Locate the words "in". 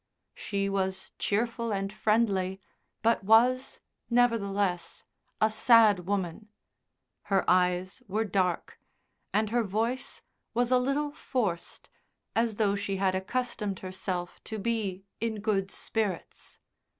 15.19-15.39